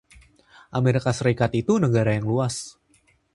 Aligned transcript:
Amerika 0.79 1.09
Serikat 1.17 1.51
itu 1.61 1.73
negara 1.83 2.11
yang 2.17 2.25
luas 2.31 2.55